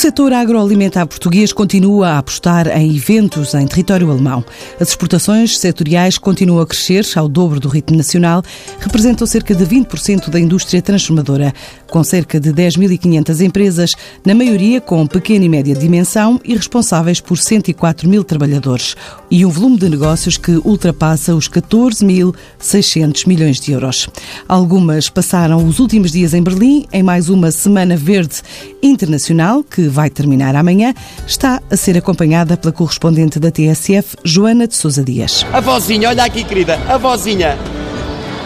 [0.00, 4.42] Setor agroalimentar português continua a apostar em eventos em território alemão.
[4.80, 8.42] As exportações setoriais continuam a crescer ao dobro do ritmo nacional,
[8.78, 11.52] representam cerca de 20% da indústria transformadora,
[11.86, 13.94] com cerca de 10.500 empresas,
[14.24, 18.96] na maioria com pequena e média dimensão e responsáveis por 104 mil trabalhadores,
[19.30, 24.08] e um volume de negócios que ultrapassa os 14.600 milhões de euros.
[24.48, 28.36] Algumas passaram os últimos dias em Berlim, em mais uma Semana Verde
[28.82, 30.94] Internacional, que vai terminar amanhã,
[31.26, 35.44] está a ser acompanhada pela correspondente da TSF, Joana de Sousa Dias.
[35.52, 37.58] A vozinha, olha aqui, querida, a vozinha.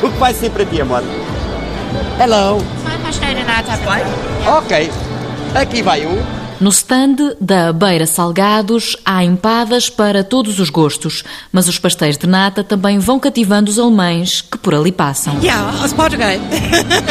[0.03, 1.03] O que vai ser para ti, amor?
[2.21, 2.63] Hello.
[4.47, 4.91] Ok,
[5.55, 6.45] aqui vai um.
[6.61, 12.27] No stand da Beira Salgados há empadas para todos os gostos, mas os pastéis de
[12.27, 15.41] nata também vão cativando os alemães que por ali passam.
[15.43, 16.39] Ja, aus Portugal.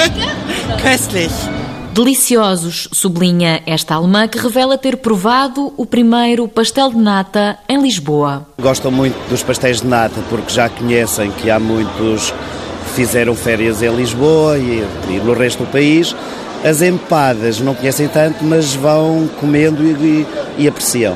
[0.82, 1.63] Köstlich.
[1.94, 8.48] Deliciosos, sublinha esta alemã que revela ter provado o primeiro pastel de nata em Lisboa.
[8.60, 13.84] Gostam muito dos pastéis de nata porque já conhecem que há muitos que fizeram férias
[13.84, 16.16] em Lisboa e, e no resto do país.
[16.66, 20.28] As empadas não conhecem tanto, mas vão comendo e, e,
[20.64, 21.16] e apreciam.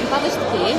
[0.00, 0.76] Empadas de quê?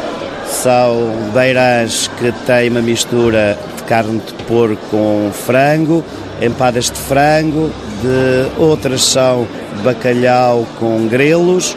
[0.47, 6.05] São beirãs que têm uma mistura de carne de porco com frango,
[6.41, 7.69] empadas de frango,
[8.01, 9.47] de outras são
[9.83, 11.75] bacalhau com grelos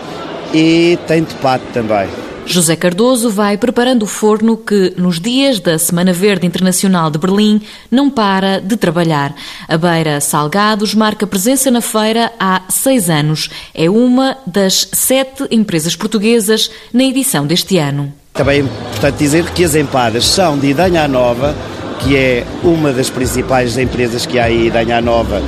[0.53, 2.09] e tem de pato também.
[2.49, 7.61] José Cardoso vai preparando o forno que, nos dias da Semana Verde Internacional de Berlim,
[7.91, 9.35] não para de trabalhar.
[9.69, 13.51] A Beira Salgados marca presença na feira há seis anos.
[13.75, 18.11] É uma das sete empresas portuguesas na edição deste ano.
[18.33, 21.55] Também é importante dizer que as empadas são de Idanha Nova,
[21.99, 25.43] que é uma das principais empresas que há aí em Idanha Nova,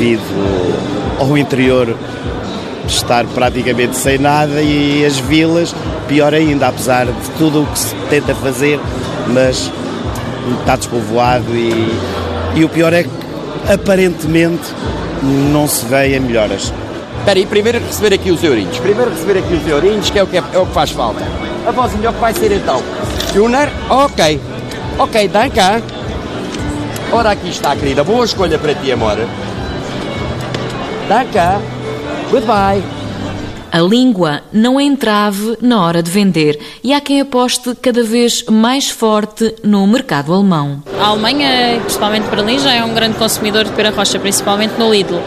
[0.00, 1.94] devido ao interior
[2.86, 5.74] estar praticamente sem nada e as vilas,
[6.08, 8.80] pior ainda, apesar de tudo o que se tenta fazer,
[9.28, 9.70] mas
[10.58, 11.94] está despovoado e,
[12.54, 13.10] e o pior é que
[13.70, 14.72] aparentemente
[15.52, 16.72] não se vê em melhoras.
[17.18, 18.78] Espera aí, primeiro receber aqui os eurinhos.
[18.78, 21.22] Primeiro receber aqui os eurinhos, que é o que, é, é o que faz falta.
[21.66, 22.82] A vozinha, o que vai ser então?
[23.34, 23.68] Junior?
[23.90, 24.40] Ok.
[24.98, 25.60] Ok, danke.
[27.12, 28.02] Ora, aqui está, querida.
[28.02, 29.18] Boa escolha para ti, amor.
[31.10, 31.40] Danke.
[32.30, 32.84] Goodbye.
[33.72, 38.44] A língua não é entrave na hora de vender e há quem aposte cada vez
[38.44, 40.80] mais forte no mercado alemão.
[41.00, 45.20] A Alemanha, principalmente Berlim, já é um grande consumidor de pera rocha, principalmente no Lidl,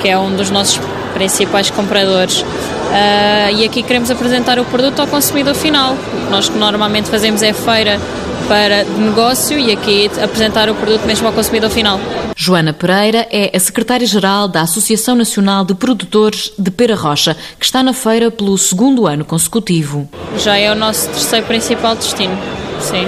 [0.00, 0.80] que é um dos nossos
[1.14, 2.40] principais compradores.
[2.40, 5.92] Uh, e aqui queremos apresentar o produto ao consumidor final.
[5.92, 8.00] O que nós normalmente fazemos é feira
[8.48, 12.00] para negócio e aqui apresentar o produto mesmo ao consumidor final.
[12.44, 17.84] Joana Pereira é a secretária-geral da Associação Nacional de Produtores de Pera Rocha, que está
[17.84, 20.08] na feira pelo segundo ano consecutivo.
[20.38, 22.36] Já é o nosso terceiro principal destino,
[22.80, 23.06] sim.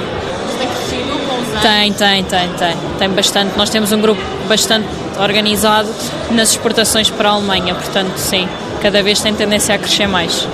[1.60, 2.76] Tem, tem, tem, tem.
[2.96, 3.58] Tem bastante.
[3.58, 4.86] Nós temos um grupo bastante
[5.18, 5.88] organizado
[6.30, 8.48] nas exportações para a Alemanha, portanto, sim,
[8.80, 10.46] cada vez tem tendência a crescer mais.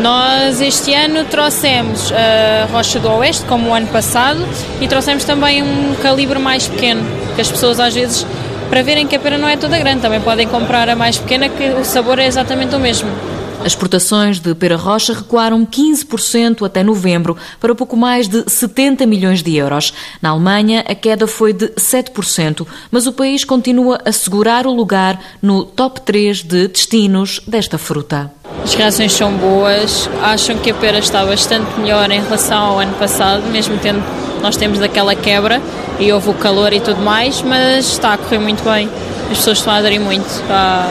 [0.00, 4.44] Nós este ano trouxemos a Rocha do Oeste, como o ano passado,
[4.80, 8.26] e trouxemos também um calibre mais pequeno, as pessoas às vezes,
[8.68, 11.48] para verem que a pera não é toda grande, também podem comprar a mais pequena,
[11.48, 13.10] que o sabor é exatamente o mesmo.
[13.60, 19.42] As exportações de pera rocha recuaram 15% até novembro, para pouco mais de 70 milhões
[19.42, 19.92] de euros.
[20.22, 25.20] Na Alemanha, a queda foi de 7%, mas o país continua a segurar o lugar
[25.42, 28.32] no top 3 de destinos desta fruta.
[28.64, 32.94] As reações são boas, acham que a pera está bastante melhor em relação ao ano
[32.94, 34.02] passado, mesmo tendo
[34.42, 35.60] nós temos daquela quebra
[35.98, 38.88] e houve o calor e tudo mais, mas está a correr muito bem.
[39.30, 40.90] As pessoas estão a aderir muito à,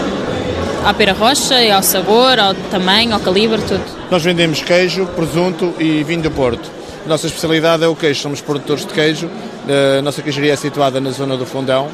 [0.86, 3.84] à pera rocha ao sabor, ao tamanho, ao calibre, tudo.
[4.10, 6.70] Nós vendemos queijo, presunto e vinho do Porto.
[7.06, 9.30] A nossa especialidade é o queijo, somos produtores de queijo.
[9.98, 11.88] A nossa queijaria é situada na zona do Fundão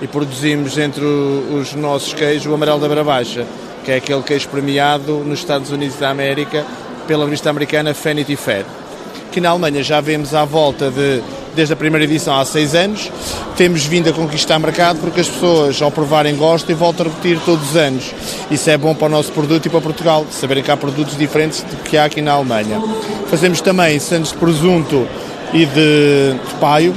[0.00, 3.46] e produzimos entre os nossos queijos o amarelo da Beira Baixa
[3.86, 6.66] que é aquele queijo premiado nos Estados Unidos da América
[7.06, 8.66] pela revista americana Vanity Fair,
[9.30, 11.22] que na Alemanha já vemos à volta de
[11.56, 13.10] desde a primeira edição há seis anos.
[13.56, 17.40] Temos vindo a conquistar mercado porque as pessoas, ao provarem, gostam e voltam a repetir
[17.44, 18.14] todos os anos.
[18.50, 21.62] Isso é bom para o nosso produto e para Portugal, saberem que há produtos diferentes
[21.62, 22.80] do que há aqui na Alemanha.
[23.28, 25.08] Fazemos também sandes de presunto
[25.52, 26.94] e de, de paio,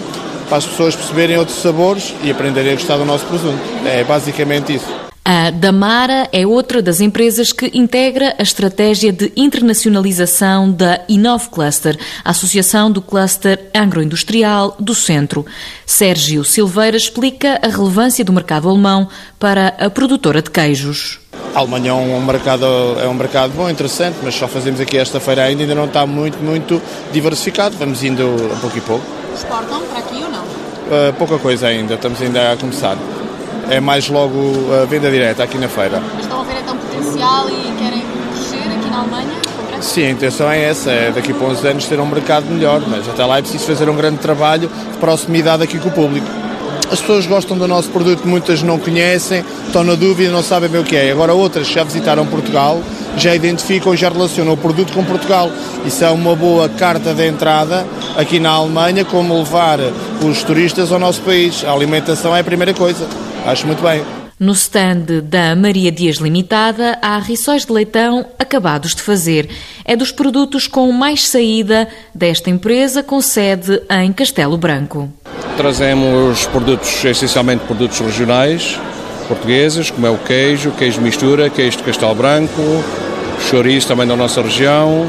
[0.50, 3.60] para as pessoas perceberem outros sabores e aprenderem a gostar do nosso presunto.
[3.86, 5.09] É basicamente isso.
[5.24, 12.00] A Damara é outra das empresas que integra a estratégia de internacionalização da Inov Cluster,
[12.24, 15.46] a associação do cluster agroindustrial do Centro.
[15.86, 19.08] Sérgio Silveira explica a relevância do mercado alemão
[19.38, 21.20] para a produtora de queijos.
[21.54, 22.66] A Alemanha é um mercado,
[23.02, 26.06] é um mercado bom, interessante, mas só fazemos aqui esta feira ainda, ainda não está
[26.06, 26.82] muito, muito
[27.12, 27.76] diversificado.
[27.78, 28.24] Vamos indo
[28.54, 29.06] a pouco e pouco.
[29.36, 30.44] Exportam para aqui ou não?
[30.44, 32.98] Uh, pouca coisa ainda, estamos ainda a começar
[33.70, 36.02] é mais logo a venda direta aqui na feira.
[36.14, 39.50] Mas estão a ver então potencial e querem crescer aqui na Alemanha?
[39.82, 43.08] Sim, a intenção é essa, é daqui para uns anos ter um mercado melhor, mas
[43.08, 46.28] até lá é preciso fazer um grande trabalho de proximidade aqui com o público.
[46.92, 50.82] As pessoas gostam do nosso produto, muitas não conhecem, estão na dúvida, não sabem bem
[50.82, 51.12] o que é.
[51.12, 52.82] Agora outras já visitaram Portugal,
[53.16, 55.52] já identificam, já relacionam o produto com Portugal.
[55.86, 57.86] Isso é uma boa carta de entrada
[58.18, 59.80] aqui na Alemanha, como levar
[60.26, 61.64] os turistas ao nosso país.
[61.64, 63.08] A alimentação é a primeira coisa.
[63.50, 64.06] Acho muito bem.
[64.40, 69.50] No stand da Maria Dias Limitada há rissóis de leitão acabados de fazer.
[69.84, 75.12] É dos produtos com mais saída desta empresa com sede em Castelo Branco.
[75.58, 78.80] Trazemos produtos, essencialmente produtos regionais,
[79.28, 82.62] portugueses, como é o queijo, queijo mistura, queijo de Castelo Branco,
[83.50, 85.08] chouriço também da nossa região,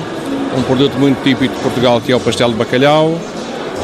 [0.57, 3.21] um produto muito típico de Portugal que é o pastel de bacalhau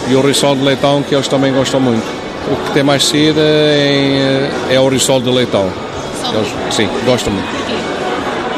[0.09, 2.26] e o rissol de leitão que eles também gostam muito.
[2.51, 5.69] O que tem mais saída é, é o risol de leitão.
[6.33, 7.67] Eles, sim, gostam muito.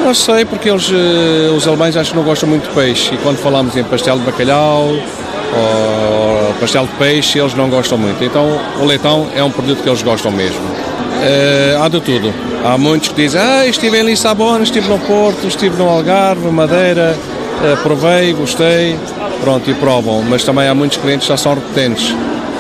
[0.05, 3.15] Não sei, porque eles, eh, os alemães acho que não gostam muito de peixe.
[3.15, 8.23] E quando falamos em pastel de bacalhau ou pastel de peixe, eles não gostam muito.
[8.23, 8.47] Então
[8.81, 10.61] o leitão é um produto que eles gostam mesmo.
[10.61, 12.33] Uh, há de tudo.
[12.65, 17.17] Há muitos que dizem, ah, estive em Lissabona, estive no Porto, estive no Algarve, Madeira,
[17.17, 18.97] uh, provei, gostei,
[19.41, 20.23] pronto, e provam.
[20.23, 22.15] Mas também há muitos clientes que já são repetentes.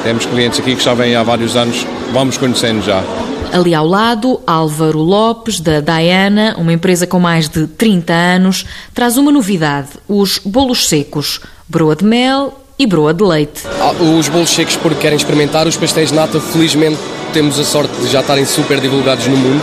[0.08, 3.04] Temos clientes aqui que já vêm há vários anos, vamos conhecendo já.
[3.52, 8.64] Ali ao lado, Álvaro Lopes, da Diana, uma empresa com mais de 30 anos,
[8.94, 13.64] traz uma novidade: os bolos secos, broa de mel e broa de leite.
[13.78, 16.96] Ah, os bolos secos, porque querem experimentar, os pastéis de nata, felizmente
[17.34, 19.62] temos a sorte de já estarem super divulgados no mundo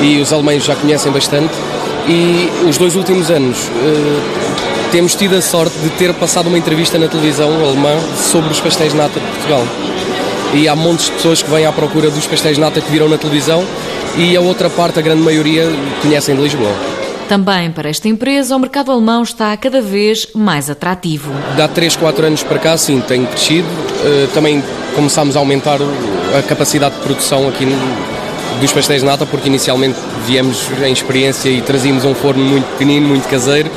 [0.00, 1.52] e os alemães já conhecem bastante.
[2.08, 4.53] E os dois últimos anos eh,
[4.94, 8.92] temos tido a sorte de ter passado uma entrevista na televisão alemã sobre os pastéis
[8.92, 9.66] de nata de Portugal.
[10.54, 13.08] E há montes de pessoas que vêm à procura dos pastéis de nata que viram
[13.08, 13.64] na televisão
[14.16, 15.68] e a outra parte, a grande maioria,
[16.00, 16.72] conhecem de Lisboa.
[17.28, 21.32] Também para esta empresa, o mercado alemão está cada vez mais atrativo.
[21.60, 23.66] Há 3, 4 anos para cá, sim, tem crescido.
[24.04, 24.62] Eh, também
[24.94, 25.80] começámos a aumentar
[26.38, 27.66] a capacidade de produção aqui
[28.60, 33.08] dos pastéis de nata, porque inicialmente viemos em experiência e trazíamos um forno muito pequenino,
[33.08, 33.68] muito caseiro,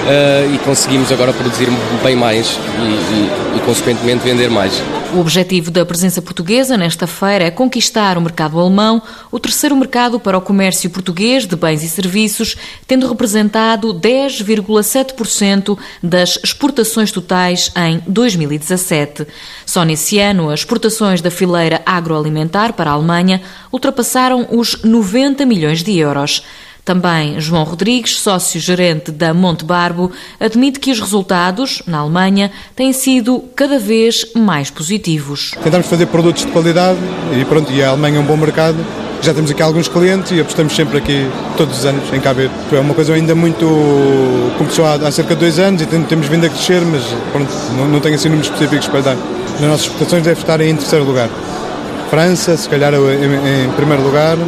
[0.00, 1.68] uh, e conseguimos agora produzir
[2.02, 4.82] bem mais e, e, e, consequentemente, vender mais.
[5.12, 9.02] O objetivo da presença portuguesa nesta feira é conquistar o mercado alemão,
[9.32, 12.56] o terceiro mercado para o comércio português de bens e serviços,
[12.86, 19.26] tendo representado 10,7% das exportações totais em 2017.
[19.66, 23.42] Só nesse ano, as exportações da fileira agroalimentar para a Alemanha
[23.72, 26.44] ultrapassaram os 90 milhões de euros.
[26.84, 33.44] Também João Rodrigues, sócio-gerente da Monte Barbo, admite que os resultados, na Alemanha, têm sido
[33.54, 35.52] cada vez mais positivos.
[35.62, 36.98] Tentamos fazer produtos de qualidade
[37.38, 38.78] e pronto, e a Alemanha é um bom mercado.
[39.22, 42.80] Já temos aqui alguns clientes e apostamos sempre aqui todos os anos em Cabo É
[42.80, 43.66] uma coisa ainda muito.
[44.56, 48.00] começou há, cerca de dois anos e temos vindo a crescer, mas pronto, não, não
[48.00, 49.16] tenho assim números específicos para dar.
[49.60, 51.28] Nas nossas exportações deve estar em terceiro lugar.
[52.08, 54.38] França, se calhar em, em primeiro lugar,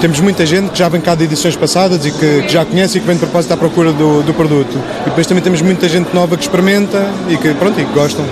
[0.00, 2.98] temos muita gente que já vem cá de edições passadas e que, que já conhece
[2.98, 4.78] e que vem de propósito à procura do, do, produto.
[5.02, 8.24] E depois também temos muita gente nova que experimenta e que, pronto, e que gostam.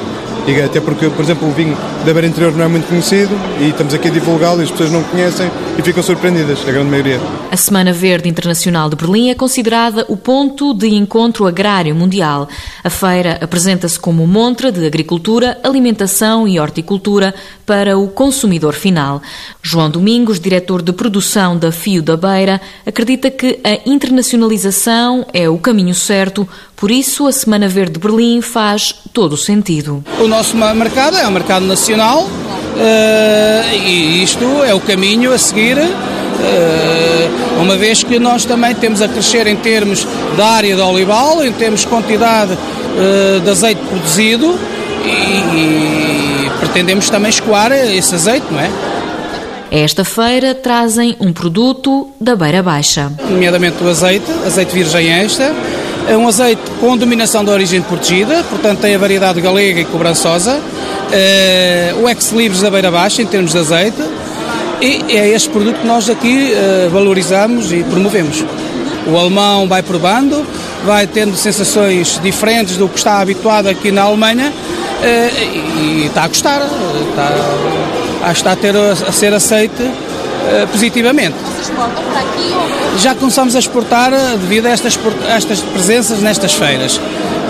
[0.47, 1.75] E até porque, por exemplo, o vinho
[2.05, 4.91] da Beira Interior não é muito conhecido e estamos aqui a divulgá-lo e as pessoas
[4.91, 7.19] não conhecem e ficam surpreendidas, a grande maioria.
[7.51, 12.47] A Semana Verde Internacional de Berlim é considerada o ponto de encontro agrário mundial.
[12.83, 17.35] A feira apresenta-se como montra de agricultura, alimentação e horticultura
[17.65, 19.23] para o consumidor final.
[19.63, 25.57] João Domingos, diretor de produção da Fio da Beira, acredita que a internacionalização é o
[25.57, 26.47] caminho certo
[26.85, 30.05] por isso, a Semana Verde de Berlim faz todo o sentido.
[30.21, 35.79] O nosso mercado é um mercado nacional uh, e isto é o caminho a seguir.
[35.79, 41.43] Uh, uma vez que nós também temos a crescer em termos da área de olival,
[41.43, 44.55] em termos de quantidade uh, de azeite produzido
[45.07, 48.71] e, e pretendemos também escoar esse azeite, não é?
[49.71, 53.11] Esta feira trazem um produto da Beira Baixa.
[53.29, 55.53] Nomeadamente o azeite, azeite virgem extra,
[56.09, 60.57] é um azeite com dominação de origem protegida, portanto tem a variedade galega e cobrançosa,
[60.59, 64.03] uh, o ex-libris da Beira Baixa em termos de azeite,
[64.81, 68.45] e é este produto que nós aqui uh, valorizamos e promovemos.
[69.07, 70.47] O alemão vai provando,
[70.85, 76.29] vai tendo sensações diferentes do que está habituado aqui na Alemanha uh, e está a
[76.29, 76.61] gostar,
[77.09, 80.69] está, está a, ter, a ser aceite uh,
[81.71, 82.03] positivamente.
[82.03, 82.53] para aqui?
[82.93, 82.99] Ou...
[82.99, 87.01] Já começamos a exportar devido a estas, a estas presenças nestas feiras.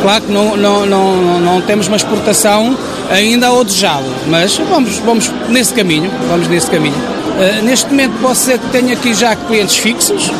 [0.03, 2.77] Claro que não, não, não, não, temos uma exportação
[3.11, 6.95] ainda ao desejado, mas vamos, vamos nesse caminho, vamos nesse caminho.
[6.95, 10.31] Uh, neste momento posso dizer que tenho aqui já clientes fixos,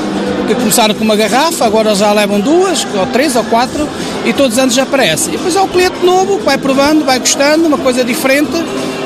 [0.47, 3.89] que começaram com uma garrafa, agora já levam duas, ou três, ou quatro,
[4.25, 5.31] e todos os anos já aparece.
[5.31, 8.53] E depois há o cliente novo que vai provando, vai gostando, uma coisa diferente,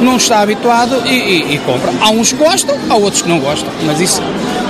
[0.00, 1.92] não está habituado e, e, e compra.
[2.00, 4.20] Há uns que gostam, há outros que não gostam, mas isso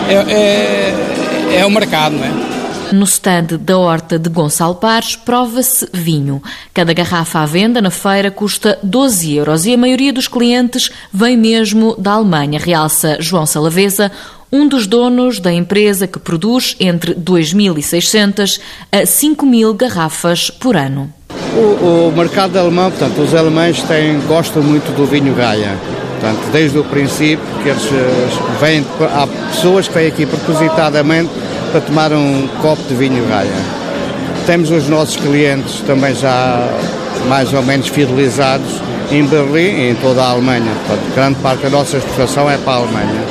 [0.08, 2.58] é, é, é o mercado, não é?
[2.92, 6.42] No stand da Horta de Gonçalo Pares, prova-se vinho.
[6.72, 11.36] Cada garrafa à venda na feira custa 12 euros e a maioria dos clientes vem
[11.36, 14.10] mesmo da Alemanha, realça João Salavesa,
[14.50, 18.58] um dos donos da empresa que produz entre 2.600
[18.90, 21.12] a 5.000 garrafas por ano.
[21.58, 25.76] O, o, mercado alemão, portanto, os alemães têm, gostam muito do vinho Gaia.
[26.20, 28.28] Portanto, desde o princípio que eles eh,
[28.60, 31.30] vêm, há pessoas que vêm aqui propositadamente
[31.72, 33.50] para tomar um copo de vinho Gaia.
[34.46, 36.64] Temos os nossos clientes também já
[37.28, 40.70] mais ou menos fidelizados em Berlim e em toda a Alemanha.
[40.86, 43.24] Portanto, grande parte da nossa exportação é para a Alemanha.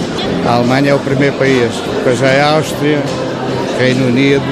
[0.45, 3.01] A Alemanha é o primeiro país, depois é a Áustria,
[3.77, 4.43] Reino Unido,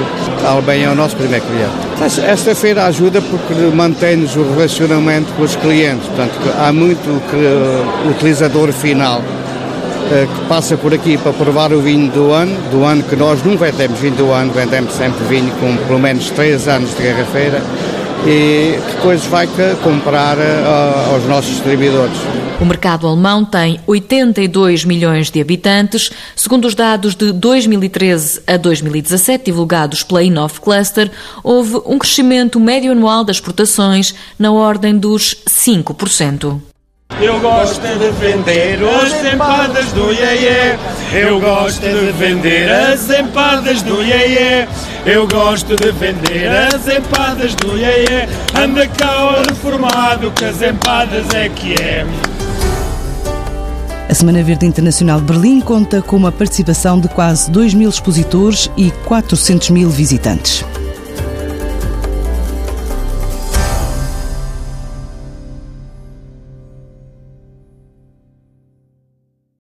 [0.46, 2.22] a Alemanha é o nosso primeiro cliente.
[2.25, 7.22] Esta feira ajuda porque mantém-nos o relacionamento com os clientes, portanto há muito
[8.10, 9.22] utilizador final
[10.12, 13.44] eh, que passa por aqui para provar o vinho do ano, do ano que nós
[13.44, 17.62] não vendemos vinho do ano, vendemos sempre vinho com pelo menos 3 anos de garrafeira
[18.25, 19.48] e depois vai
[19.84, 22.17] comprar uh, aos nossos distribuidores.
[22.60, 26.10] O mercado alemão tem 82 milhões de habitantes.
[26.36, 31.12] Segundo os dados de 2013 a 2017, divulgados pela Inov Cluster,
[31.44, 36.75] houve um crescimento médio anual das exportações na ordem dos 5%.
[37.22, 40.78] Eu gosto de vender as empadas do Iê
[41.14, 44.68] Eu gosto de vender as empadas do Iê
[45.06, 51.34] Eu gosto de vender as empadas do Iê Anda cá o reformado que as empadas
[51.34, 52.06] é que é.
[54.10, 58.70] A Semana Verde Internacional de Berlim conta com uma participação de quase 2 mil expositores
[58.76, 60.66] e 400 mil visitantes.